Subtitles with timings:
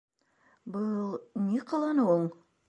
[0.77, 1.19] Был...
[1.51, 2.27] ни ҡыланыуың?!